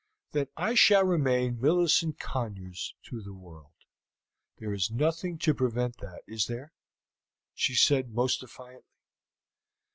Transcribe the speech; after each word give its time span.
"Then 0.31 0.47
I 0.57 0.73
shall 0.73 1.03
remain 1.03 1.61
Millicent 1.61 2.19
Conyers 2.19 2.95
to 3.03 3.21
the 3.21 3.35
world. 3.35 3.75
There 4.57 4.73
is 4.73 4.89
nothing 4.89 5.37
to 5.37 5.53
prevent 5.53 5.97
that, 5.97 6.23
is 6.25 6.47
there?" 6.47 6.73
she 7.53 7.75
said 7.75 8.07
almost 8.07 8.39
defiantly. 8.39 8.89